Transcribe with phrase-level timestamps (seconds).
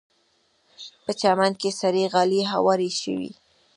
[1.03, 3.31] په چمن کې سرې غالۍ هوارې شوې.